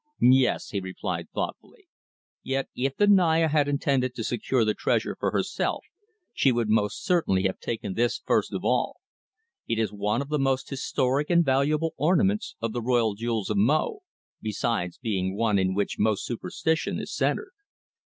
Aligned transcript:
"Yes," 0.19 0.69
he 0.69 0.79
replied 0.79 1.27
thoughtfully. 1.29 1.87
"Yet 2.41 2.69
if 2.75 2.95
the 2.97 3.05
Naya 3.05 3.47
had 3.49 3.67
intended 3.67 4.15
to 4.15 4.23
secure 4.23 4.65
the 4.65 4.73
treasure 4.73 5.15
for 5.19 5.29
herself 5.29 5.85
she 6.33 6.51
would 6.51 6.69
most 6.69 7.05
certainly 7.05 7.43
have 7.43 7.59
taken 7.59 7.93
this 7.93 8.17
first 8.17 8.51
of 8.51 8.65
all. 8.65 9.01
It 9.67 9.77
is 9.77 9.93
one 9.93 10.23
of 10.23 10.29
the 10.29 10.39
most 10.39 10.67
historic 10.71 11.29
and 11.29 11.45
valuable 11.45 11.93
ornaments 11.97 12.55
of 12.63 12.73
the 12.73 12.81
royal 12.81 13.13
jewels 13.13 13.51
of 13.51 13.57
Mo, 13.57 13.99
besides 14.41 14.97
being 14.97 15.37
one 15.37 15.59
in 15.59 15.75
which 15.75 15.99
most 15.99 16.25
superstition 16.25 16.97
is 16.99 17.13
centred. 17.13 17.51